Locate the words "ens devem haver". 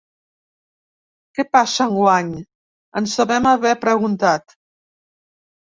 3.03-3.77